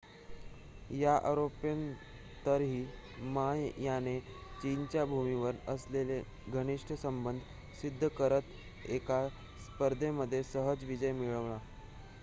या 0.91 1.15
आरोपांनंतरही 1.23 2.83
मा 3.25 3.43
याने 3.79 4.19
चीनच्या 4.61 5.05
भूमीबरोबर 5.05 5.71
असलेले 5.73 6.21
घनिष्ट 6.53 6.93
संबंध 7.01 7.39
सिद्ध 7.81 8.07
करत 8.09 8.89
एका 8.89 9.27
स्पर्धेमध्ये 9.59 10.43
सहज 10.45 10.83
विजय 10.85 11.11
मिळवला 11.13 11.59